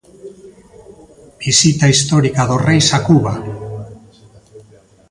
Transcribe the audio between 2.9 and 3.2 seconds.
a